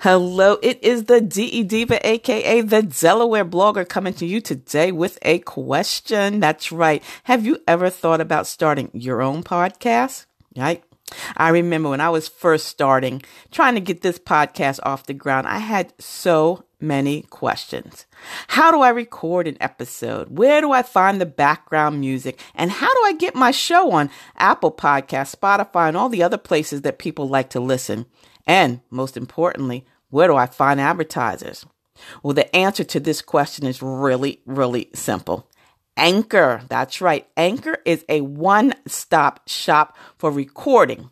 Hello, 0.00 0.58
it 0.62 0.84
is 0.84 1.04
the 1.04 1.22
DE 1.22 1.62
Diva, 1.62 2.06
aka 2.06 2.60
the 2.60 2.82
Delaware 2.82 3.46
blogger, 3.46 3.88
coming 3.88 4.12
to 4.14 4.26
you 4.26 4.42
today 4.42 4.92
with 4.92 5.18
a 5.22 5.38
question. 5.38 6.38
That's 6.38 6.70
right. 6.70 7.02
Have 7.24 7.46
you 7.46 7.62
ever 7.66 7.88
thought 7.88 8.20
about 8.20 8.46
starting 8.46 8.90
your 8.92 9.22
own 9.22 9.42
podcast? 9.42 10.26
Right? 10.54 10.84
I 11.34 11.48
remember 11.48 11.88
when 11.88 12.02
I 12.02 12.10
was 12.10 12.28
first 12.28 12.66
starting, 12.66 13.22
trying 13.50 13.74
to 13.74 13.80
get 13.80 14.02
this 14.02 14.18
podcast 14.18 14.80
off 14.82 15.06
the 15.06 15.14
ground, 15.14 15.46
I 15.46 15.58
had 15.58 15.94
so 15.98 16.64
many 16.78 17.22
questions. 17.22 18.04
How 18.48 18.70
do 18.70 18.82
I 18.82 18.90
record 18.90 19.48
an 19.48 19.56
episode? 19.60 20.36
Where 20.36 20.60
do 20.60 20.72
I 20.72 20.82
find 20.82 21.22
the 21.22 21.26
background 21.26 22.00
music? 22.00 22.38
And 22.54 22.70
how 22.70 22.92
do 22.92 23.00
I 23.06 23.14
get 23.14 23.34
my 23.34 23.50
show 23.50 23.92
on 23.92 24.10
Apple 24.36 24.72
Podcasts, 24.72 25.34
Spotify, 25.34 25.88
and 25.88 25.96
all 25.96 26.10
the 26.10 26.22
other 26.22 26.36
places 26.36 26.82
that 26.82 26.98
people 26.98 27.28
like 27.28 27.48
to 27.50 27.60
listen? 27.60 28.04
And 28.46 28.80
most 28.90 29.16
importantly, 29.16 29.84
where 30.10 30.28
do 30.28 30.36
I 30.36 30.46
find 30.46 30.80
advertisers? 30.80 31.66
Well, 32.22 32.34
the 32.34 32.54
answer 32.54 32.84
to 32.84 33.00
this 33.00 33.22
question 33.22 33.66
is 33.66 33.82
really, 33.82 34.40
really 34.46 34.90
simple. 34.94 35.48
Anchor. 35.96 36.62
That's 36.68 37.00
right. 37.00 37.26
Anchor 37.36 37.78
is 37.84 38.04
a 38.08 38.20
one 38.20 38.74
stop 38.86 39.48
shop 39.48 39.96
for 40.18 40.30
recording, 40.30 41.10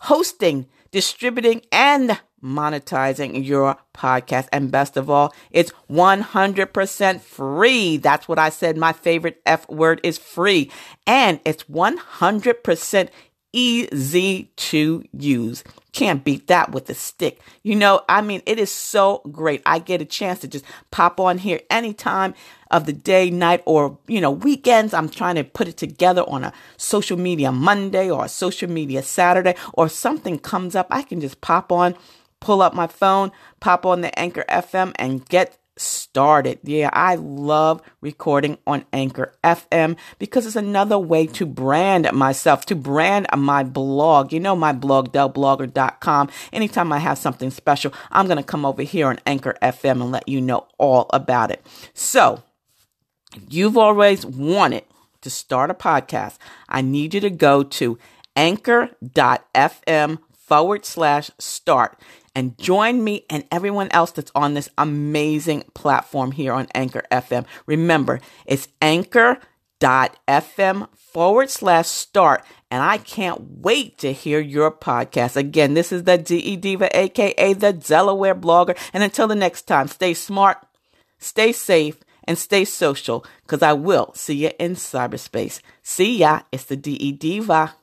hosting, 0.00 0.66
distributing, 0.90 1.62
and 1.70 2.18
monetizing 2.42 3.46
your 3.46 3.76
podcast. 3.94 4.48
And 4.52 4.70
best 4.70 4.96
of 4.96 5.10
all, 5.10 5.34
it's 5.50 5.72
100% 5.90 7.20
free. 7.20 7.96
That's 7.96 8.28
what 8.28 8.38
I 8.38 8.50
said. 8.50 8.76
My 8.76 8.92
favorite 8.92 9.40
F 9.46 9.68
word 9.68 10.00
is 10.02 10.18
free. 10.18 10.70
And 11.06 11.40
it's 11.44 11.64
100% 11.64 13.08
easy 13.54 14.50
to 14.56 15.04
use. 15.12 15.64
Can't 15.92 16.24
beat 16.24 16.48
that 16.48 16.72
with 16.72 16.90
a 16.90 16.94
stick. 16.94 17.40
You 17.62 17.76
know, 17.76 18.02
I 18.08 18.20
mean, 18.20 18.42
it 18.46 18.58
is 18.58 18.70
so 18.70 19.22
great. 19.30 19.62
I 19.64 19.78
get 19.78 20.02
a 20.02 20.04
chance 20.04 20.40
to 20.40 20.48
just 20.48 20.64
pop 20.90 21.20
on 21.20 21.38
here 21.38 21.60
anytime 21.70 22.34
of 22.70 22.86
the 22.86 22.92
day, 22.92 23.30
night, 23.30 23.62
or, 23.64 23.96
you 24.08 24.20
know, 24.20 24.32
weekends. 24.32 24.92
I'm 24.92 25.08
trying 25.08 25.36
to 25.36 25.44
put 25.44 25.68
it 25.68 25.76
together 25.76 26.22
on 26.22 26.42
a 26.42 26.52
social 26.76 27.16
media 27.16 27.52
Monday 27.52 28.10
or 28.10 28.24
a 28.24 28.28
social 28.28 28.68
media 28.68 29.02
Saturday, 29.02 29.54
or 29.72 29.88
something 29.88 30.38
comes 30.38 30.74
up. 30.74 30.88
I 30.90 31.02
can 31.02 31.20
just 31.20 31.40
pop 31.40 31.70
on, 31.70 31.94
pull 32.40 32.60
up 32.60 32.74
my 32.74 32.88
phone, 32.88 33.30
pop 33.60 33.86
on 33.86 34.00
the 34.00 34.18
Anchor 34.18 34.44
FM, 34.48 34.92
and 34.96 35.24
get 35.28 35.56
started. 35.76 36.60
Yeah, 36.62 36.90
I 36.92 37.16
love 37.16 37.82
recording 38.00 38.58
on 38.66 38.84
Anchor 38.92 39.32
FM 39.42 39.96
because 40.18 40.46
it's 40.46 40.56
another 40.56 40.98
way 40.98 41.26
to 41.28 41.46
brand 41.46 42.10
myself, 42.12 42.64
to 42.66 42.76
brand 42.76 43.26
my 43.36 43.62
blog. 43.64 44.32
You 44.32 44.40
know, 44.40 44.56
my 44.56 44.72
blog, 44.72 45.12
delblogger.com. 45.12 46.30
Anytime 46.52 46.92
I 46.92 46.98
have 46.98 47.18
something 47.18 47.50
special, 47.50 47.92
I'm 48.10 48.26
going 48.26 48.38
to 48.38 48.42
come 48.42 48.64
over 48.64 48.82
here 48.82 49.08
on 49.08 49.18
Anchor 49.26 49.56
FM 49.62 50.02
and 50.02 50.12
let 50.12 50.28
you 50.28 50.40
know 50.40 50.66
all 50.78 51.06
about 51.12 51.50
it. 51.50 51.64
So, 51.92 52.42
you've 53.48 53.76
always 53.76 54.24
wanted 54.24 54.84
to 55.22 55.30
start 55.30 55.70
a 55.70 55.74
podcast. 55.74 56.38
I 56.68 56.82
need 56.82 57.14
you 57.14 57.20
to 57.20 57.30
go 57.30 57.62
to 57.62 57.98
anchor.fm 58.36 60.18
forward 60.32 60.84
slash 60.84 61.30
start 61.38 61.98
and 62.34 62.58
join 62.58 63.02
me 63.02 63.24
and 63.30 63.44
everyone 63.50 63.88
else 63.90 64.10
that's 64.10 64.32
on 64.34 64.54
this 64.54 64.68
amazing 64.76 65.64
platform 65.74 66.32
here 66.32 66.52
on 66.52 66.66
Anchor 66.74 67.04
FM. 67.10 67.46
Remember, 67.66 68.20
it's 68.46 68.68
anchor.fm 68.82 69.38
forward 70.94 71.50
slash 71.50 71.86
start. 71.86 72.44
And 72.70 72.82
I 72.82 72.98
can't 72.98 73.40
wait 73.60 73.98
to 73.98 74.12
hear 74.12 74.40
your 74.40 74.70
podcast. 74.70 75.36
Again, 75.36 75.74
this 75.74 75.92
is 75.92 76.02
the 76.02 76.18
DE 76.18 76.56
Diva, 76.56 76.94
aka 76.98 77.52
the 77.52 77.72
Delaware 77.72 78.34
blogger. 78.34 78.76
And 78.92 79.02
until 79.02 79.28
the 79.28 79.36
next 79.36 79.62
time, 79.62 79.86
stay 79.86 80.12
smart, 80.12 80.58
stay 81.18 81.52
safe, 81.52 81.98
and 82.24 82.36
stay 82.36 82.64
social 82.64 83.24
because 83.42 83.62
I 83.62 83.74
will 83.74 84.12
see 84.14 84.34
you 84.34 84.50
in 84.58 84.74
cyberspace. 84.74 85.60
See 85.82 86.18
ya. 86.18 86.40
It's 86.50 86.64
the 86.64 86.76
DE 86.76 87.12
Diva. 87.12 87.74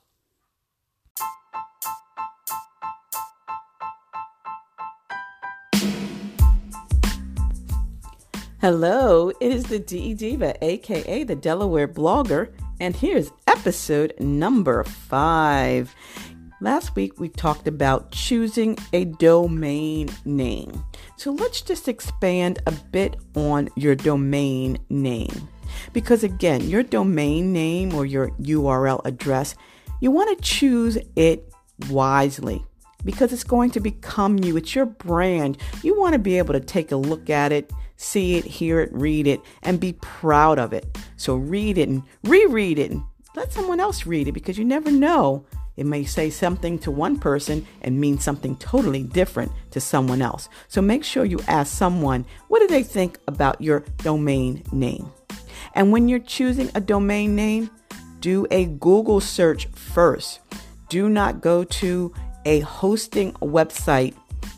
Hello, 8.61 9.29
it 9.29 9.51
is 9.51 9.63
the 9.63 9.79
DE 9.79 10.13
Diva, 10.13 10.53
aka 10.63 11.23
the 11.23 11.35
Delaware 11.35 11.87
blogger, 11.87 12.53
and 12.79 12.95
here's 12.95 13.31
episode 13.47 14.13
number 14.19 14.83
five. 14.83 15.95
Last 16.61 16.95
week 16.95 17.19
we 17.19 17.27
talked 17.27 17.67
about 17.67 18.11
choosing 18.11 18.77
a 18.93 19.05
domain 19.05 20.09
name. 20.25 20.85
So 21.17 21.31
let's 21.31 21.61
just 21.61 21.87
expand 21.87 22.61
a 22.67 22.71
bit 22.71 23.15
on 23.33 23.67
your 23.75 23.95
domain 23.95 24.77
name. 24.91 25.49
Because 25.91 26.23
again, 26.23 26.69
your 26.69 26.83
domain 26.83 27.51
name 27.51 27.95
or 27.95 28.05
your 28.05 28.29
URL 28.33 29.03
address, 29.05 29.55
you 30.01 30.11
want 30.11 30.37
to 30.37 30.43
choose 30.43 30.99
it 31.15 31.51
wisely 31.89 32.63
because 33.03 33.33
it's 33.33 33.43
going 33.43 33.71
to 33.71 33.79
become 33.79 34.37
you. 34.37 34.55
It's 34.55 34.75
your 34.75 34.85
brand. 34.85 35.57
You 35.81 35.99
want 35.99 36.13
to 36.13 36.19
be 36.19 36.37
able 36.37 36.53
to 36.53 36.59
take 36.59 36.91
a 36.91 36.95
look 36.95 37.31
at 37.31 37.51
it 37.51 37.71
see 38.01 38.35
it, 38.35 38.45
hear 38.45 38.79
it, 38.79 38.91
read 38.91 39.27
it, 39.27 39.41
and 39.61 39.79
be 39.79 39.93
proud 39.93 40.59
of 40.59 40.73
it. 40.73 40.97
So 41.17 41.35
read 41.35 41.77
it 41.77 41.87
and 41.87 42.03
reread 42.23 42.79
it 42.79 42.91
and 42.91 43.03
let 43.35 43.53
someone 43.53 43.79
else 43.79 44.05
read 44.05 44.27
it 44.27 44.33
because 44.33 44.57
you 44.57 44.65
never 44.65 44.91
know. 44.91 45.45
It 45.77 45.85
may 45.85 46.03
say 46.03 46.29
something 46.29 46.79
to 46.79 46.91
one 46.91 47.17
person 47.17 47.65
and 47.81 47.99
mean 47.99 48.19
something 48.19 48.57
totally 48.57 49.03
different 49.03 49.51
to 49.71 49.79
someone 49.79 50.21
else. 50.21 50.49
So 50.67 50.81
make 50.81 51.03
sure 51.03 51.23
you 51.23 51.39
ask 51.47 51.73
someone, 51.73 52.25
what 52.49 52.59
do 52.59 52.67
they 52.67 52.83
think 52.83 53.19
about 53.27 53.61
your 53.61 53.85
domain 53.97 54.63
name? 54.71 55.11
And 55.73 55.91
when 55.91 56.09
you're 56.09 56.19
choosing 56.19 56.69
a 56.75 56.81
domain 56.81 57.35
name, 57.35 57.69
do 58.19 58.45
a 58.51 58.65
Google 58.65 59.21
search 59.21 59.67
first. 59.67 60.39
Do 60.89 61.07
not 61.07 61.39
go 61.39 61.63
to 61.63 62.13
a 62.45 62.59
hosting 62.61 63.31
website 63.33 64.13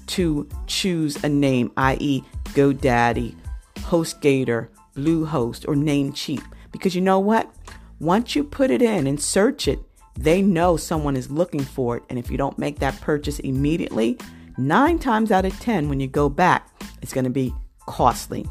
to 0.07 0.47
choose 0.67 1.23
a 1.23 1.29
name, 1.29 1.71
i.e., 1.77 2.23
GoDaddy, 2.53 3.35
HostGator, 3.77 4.69
Bluehost, 4.95 5.67
or 5.67 5.75
Namecheap. 5.75 6.43
Because 6.71 6.95
you 6.95 7.01
know 7.01 7.19
what? 7.19 7.53
Once 7.99 8.35
you 8.35 8.43
put 8.43 8.71
it 8.71 8.81
in 8.81 9.07
and 9.07 9.21
search 9.21 9.67
it, 9.67 9.79
they 10.15 10.41
know 10.41 10.77
someone 10.77 11.15
is 11.15 11.31
looking 11.31 11.63
for 11.63 11.97
it. 11.97 12.03
And 12.09 12.19
if 12.19 12.29
you 12.29 12.37
don't 12.37 12.57
make 12.57 12.79
that 12.79 12.99
purchase 13.01 13.39
immediately, 13.39 14.17
nine 14.57 14.99
times 14.99 15.31
out 15.31 15.45
of 15.45 15.59
10, 15.59 15.89
when 15.89 15.99
you 15.99 16.07
go 16.07 16.29
back, 16.29 16.69
it's 17.01 17.13
going 17.13 17.23
to 17.23 17.29
be 17.29 17.53
costly. 17.85 18.45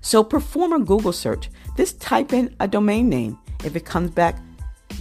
So 0.00 0.24
perform 0.24 0.72
a 0.72 0.80
Google 0.80 1.12
search. 1.12 1.50
Just 1.76 2.00
type 2.00 2.32
in 2.32 2.54
a 2.60 2.68
domain 2.68 3.08
name. 3.08 3.38
If 3.64 3.76
it 3.76 3.84
comes 3.84 4.10
back 4.10 4.38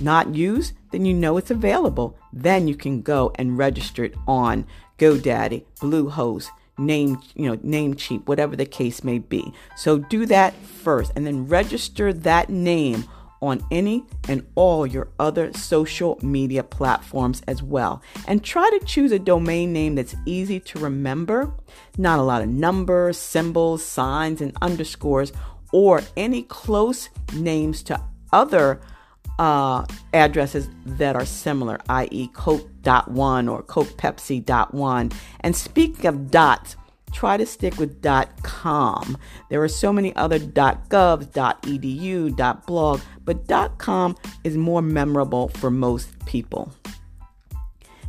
not 0.02 0.34
used, 0.36 0.74
then 0.92 1.06
you 1.06 1.14
know 1.14 1.38
it's 1.38 1.52
available. 1.52 2.18
Then 2.34 2.68
you 2.68 2.76
can 2.76 3.02
go 3.02 3.32
and 3.36 3.58
register 3.58 4.04
it 4.04 4.16
on 4.28 4.66
GoDaddy, 4.98 5.66
Bluehost, 5.80 6.50
name, 6.80 7.22
you 7.36 7.50
know, 7.50 7.58
Namecheap, 7.58 8.26
whatever 8.28 8.56
the 8.56 8.66
case 8.66 9.04
may 9.04 9.20
be. 9.20 9.54
So 9.76 10.00
do 10.00 10.26
that 10.28 10.54
first 10.56 11.12
and 11.16 11.28
then 11.28 11.48
register 11.48 12.14
that 12.14 12.50
name 12.50 13.06
on 13.42 13.64
any 13.72 14.04
and 14.28 14.46
all 14.56 14.86
your 14.86 15.10
other 15.20 15.54
social 15.54 16.20
media 16.22 16.64
platforms 16.64 17.42
as 17.48 17.64
well. 17.64 18.02
And 18.28 18.44
try 18.44 18.70
to 18.70 18.86
choose 18.86 19.12
a 19.12 19.20
domain 19.20 19.72
name 19.72 19.96
that's 19.96 20.16
easy 20.26 20.60
to 20.62 20.80
remember, 20.80 21.54
not 21.98 22.20
a 22.20 22.24
lot 22.24 22.42
of 22.42 22.50
numbers, 22.50 23.18
symbols, 23.18 23.84
signs, 23.86 24.42
and 24.42 24.56
underscores, 24.62 25.32
or 25.72 26.02
any 26.18 26.44
close 26.44 27.10
names 27.34 27.84
to 27.84 28.02
other 28.34 28.82
uh, 29.40 29.86
addresses 30.14 30.70
that 30.86 31.16
are 31.16 31.26
similar, 31.26 31.80
i.e., 31.88 32.28
Coke.one 32.34 33.48
or 33.48 33.64
Coke 33.64 33.88
Pepsi.one. 33.98 35.12
And 35.40 35.56
speaking 35.56 36.06
of 36.06 36.30
dots, 36.30 36.76
try 37.14 37.38
to 37.38 37.46
stick 37.46 37.78
with 37.78 38.04
.com. 38.44 39.18
There 39.50 39.64
are 39.64 39.70
so 39.70 39.94
many 39.94 40.14
other 40.16 40.40
.gov, 40.40 41.32
.edu, 41.32 42.66
.blog, 42.66 43.02
but 43.24 43.78
.com 43.78 44.18
is 44.44 44.58
more 44.58 44.82
memorable 44.82 45.48
for 45.48 45.72
most 45.72 46.26
people. 46.26 46.74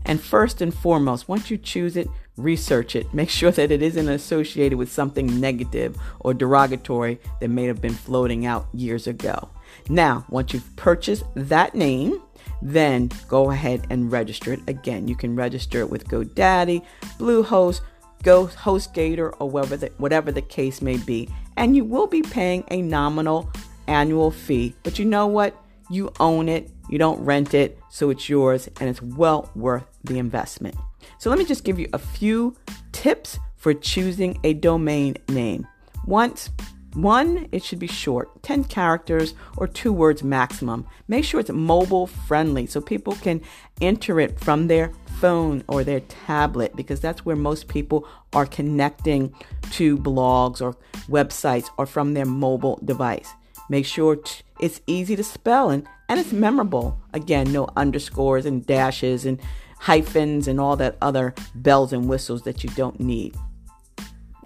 And 0.05 0.21
first 0.21 0.61
and 0.61 0.75
foremost, 0.75 1.29
once 1.29 1.51
you 1.51 1.59
choose 1.59 1.97
it, 1.97 2.09
research 2.37 2.97
it. 2.97 3.15
Make 3.15 3.31
sure 3.31 3.53
that 3.53 3.71
it 3.71 3.83
isn't 3.83 4.09
associated 4.09 4.79
with 4.79 4.91
something 4.91 5.39
negative 5.39 5.97
or 6.19 6.35
derogatory 6.35 7.21
that 7.41 7.49
may 7.49 7.67
have 7.67 7.81
been 7.81 7.95
floating 7.95 8.47
out 8.47 8.67
years 8.73 9.07
ago. 9.07 9.51
Now, 9.89 10.25
once 10.29 10.53
you've 10.53 10.77
purchased 10.77 11.25
that 11.35 11.75
name, 11.75 12.21
then 12.63 13.11
go 13.29 13.51
ahead 13.51 13.87
and 13.91 14.13
register 14.13 14.53
it. 14.53 14.61
Again, 14.67 15.09
you 15.09 15.17
can 15.17 15.35
register 15.35 15.81
it 15.81 15.91
with 15.91 16.09
GoDaddy, 16.09 16.85
Bluehost, 17.19 17.81
Go 18.23 18.49
HostGator, 18.49 19.35
or 19.39 19.49
whatever 19.49 19.77
the, 19.79 19.87
whatever 19.97 20.31
the 20.31 20.43
case 20.43 20.83
may 20.83 20.99
be. 20.99 21.29
And 21.57 21.75
you 21.75 21.85
will 21.85 22.07
be 22.07 22.23
paying 22.23 22.65
a 22.71 22.83
nominal 22.83 23.51
annual 23.87 24.31
fee. 24.31 24.75
But 24.83 24.99
you 24.99 25.07
know 25.07 25.27
what? 25.27 25.57
You 25.89 26.13
own 26.21 26.49
it, 26.49 26.71
you 26.89 26.99
don't 26.99 27.21
rent 27.25 27.55
it, 27.55 27.79
so 27.89 28.11
it's 28.11 28.29
yours, 28.29 28.69
and 28.79 28.89
it's 28.89 29.03
well 29.03 29.51
worth 29.57 29.85
the 30.05 30.19
investment. 30.19 30.77
So 31.19 31.31
let 31.31 31.39
me 31.39 31.45
just 31.45 31.65
give 31.65 31.79
you 31.79 31.89
a 31.93 31.99
few 31.99 32.57
tips 32.93 33.39
for 33.57 33.75
choosing 33.75 34.39
a 34.45 34.55
domain 34.55 35.17
name. 35.29 35.67
Once 36.07 36.51
one, 36.95 37.49
it 37.53 37.63
should 37.63 37.79
be 37.79 37.87
short, 37.87 38.43
10 38.43 38.65
characters 38.65 39.35
or 39.57 39.69
two 39.69 39.93
words 39.93 40.25
maximum. 40.25 40.87
Make 41.07 41.25
sure 41.25 41.39
it's 41.39 41.51
mobile 41.51 42.07
friendly 42.07 42.67
so 42.67 42.81
people 42.81 43.15
can 43.15 43.43
enter 43.81 44.19
it 44.19 44.41
from 44.41 44.67
their 44.67 44.93
phone 45.21 45.63
or 45.69 45.85
their 45.85 46.01
tablet 46.01 46.75
because 46.75 47.01
that's 47.01 47.25
where 47.25 47.37
most 47.37 47.69
people 47.69 48.09
are 48.33 48.47
connecting 48.47 49.33
to 49.73 49.97
blogs 49.99 50.61
or 50.61 50.77
websites 51.09 51.69
or 51.77 51.87
from 51.87 52.15
their 52.15 52.27
mobile 52.27 52.81
device. 52.85 53.29
Make 53.69 53.87
sure 53.87 54.19
it's 54.59 54.81
easy 54.89 55.15
to 55.15 55.23
spell 55.23 55.71
and, 55.71 55.87
and 56.09 56.19
it's 56.19 56.33
memorable. 56.33 56.99
Again, 57.13 57.53
no 57.53 57.69
underscores 57.77 58.47
and 58.47 58.67
dashes 58.67 59.25
and 59.25 59.41
hyphens 59.79 60.49
and 60.49 60.59
all 60.59 60.75
that 60.77 60.97
other 61.01 61.35
bells 61.55 61.93
and 61.93 62.09
whistles 62.09 62.43
that 62.43 62.65
you 62.65 62.71
don't 62.71 62.99
need. 62.99 63.37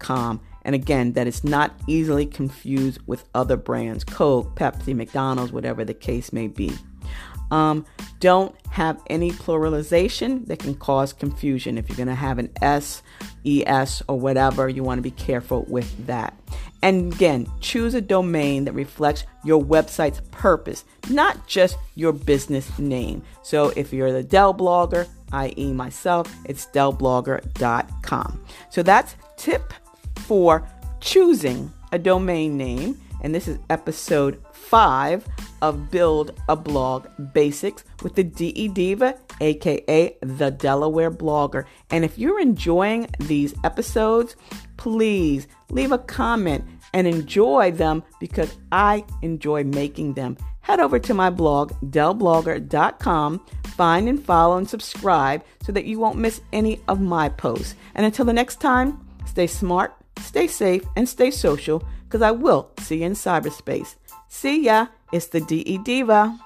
.com. 0.00 0.40
And 0.64 0.74
again, 0.74 1.12
that 1.12 1.28
is 1.28 1.44
not 1.44 1.72
easily 1.86 2.26
confused 2.26 2.98
with 3.06 3.22
other 3.36 3.56
brands, 3.56 4.02
Coke, 4.02 4.56
Pepsi, 4.56 4.96
McDonald's, 4.96 5.52
whatever 5.52 5.84
the 5.84 5.94
case 5.94 6.32
may 6.32 6.48
be. 6.48 6.72
Um, 7.52 7.84
don't 8.18 8.56
have 8.70 9.00
any 9.08 9.30
pluralization 9.30 10.46
that 10.46 10.58
can 10.58 10.74
cause 10.74 11.12
confusion. 11.12 11.76
If 11.76 11.88
you're 11.88 11.96
going 11.96 12.08
to 12.08 12.14
have 12.14 12.38
an 12.38 12.50
S, 12.62 13.02
ES, 13.44 14.02
or 14.08 14.18
whatever, 14.18 14.70
you 14.70 14.82
want 14.82 14.98
to 14.98 15.02
be 15.02 15.10
careful 15.10 15.64
with 15.68 16.06
that. 16.06 16.34
And 16.80 17.12
again, 17.12 17.46
choose 17.60 17.94
a 17.94 18.00
domain 18.00 18.64
that 18.64 18.72
reflects 18.72 19.24
your 19.44 19.62
website's 19.62 20.20
purpose, 20.30 20.84
not 21.10 21.46
just 21.46 21.76
your 21.94 22.12
business 22.12 22.78
name. 22.78 23.22
So 23.42 23.68
if 23.76 23.92
you're 23.92 24.12
the 24.12 24.22
Dell 24.22 24.54
blogger, 24.54 25.06
i.e., 25.32 25.72
myself, 25.74 26.34
it's 26.46 26.66
delblogger.com. 26.66 28.44
So 28.70 28.82
that's 28.82 29.14
tip 29.36 29.74
for 30.20 30.66
choosing 31.00 31.70
a 31.92 31.98
domain 31.98 32.56
name. 32.56 32.98
And 33.20 33.34
this 33.34 33.46
is 33.46 33.58
episode 33.68 34.42
five 34.52 35.28
of 35.62 35.90
Build 35.90 36.38
a 36.48 36.56
Blog 36.56 37.06
Basics 37.32 37.84
with 38.02 38.16
the 38.16 38.24
DE 38.24 38.68
Diva, 38.68 39.16
aka 39.40 40.16
the 40.20 40.50
Delaware 40.50 41.10
Blogger. 41.10 41.64
And 41.90 42.04
if 42.04 42.18
you're 42.18 42.40
enjoying 42.40 43.06
these 43.20 43.54
episodes, 43.64 44.36
please 44.76 45.46
leave 45.70 45.92
a 45.92 45.98
comment 45.98 46.64
and 46.92 47.06
enjoy 47.06 47.70
them 47.70 48.02
because 48.20 48.54
I 48.70 49.04
enjoy 49.22 49.64
making 49.64 50.14
them. 50.14 50.36
Head 50.60 50.80
over 50.80 50.98
to 50.98 51.14
my 51.14 51.30
blog, 51.30 51.72
delblogger.com, 51.82 53.46
find 53.76 54.08
and 54.08 54.22
follow 54.22 54.58
and 54.58 54.68
subscribe 54.68 55.42
so 55.62 55.72
that 55.72 55.86
you 55.86 55.98
won't 55.98 56.18
miss 56.18 56.40
any 56.52 56.80
of 56.88 57.00
my 57.00 57.28
posts. 57.28 57.74
And 57.94 58.04
until 58.04 58.24
the 58.24 58.32
next 58.32 58.60
time, 58.60 59.04
stay 59.26 59.46
smart, 59.46 59.94
stay 60.20 60.46
safe, 60.46 60.84
and 60.96 61.08
stay 61.08 61.30
social 61.30 61.82
because 62.04 62.22
I 62.22 62.30
will 62.30 62.70
see 62.78 62.98
you 62.98 63.06
in 63.06 63.12
cyberspace. 63.12 63.96
See 64.28 64.64
ya. 64.64 64.86
It's 65.12 65.26
the 65.26 65.40
DE 65.40 65.76
Diva. 65.76 66.38